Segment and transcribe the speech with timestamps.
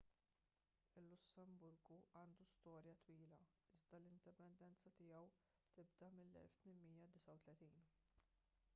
[0.99, 3.37] il-lussemburgu għandu storja twila
[3.75, 5.21] iżda l-indipendenza tiegħu
[5.77, 7.85] tibda mill-1839